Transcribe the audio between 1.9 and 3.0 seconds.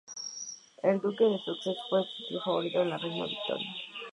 el tío favorito de la